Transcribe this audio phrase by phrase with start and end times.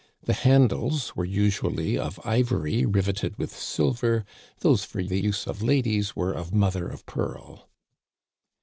[0.23, 4.25] The handles were usually of ivory riveted with silver;
[4.61, 7.69] those for the use of ladies were of mother of pearl.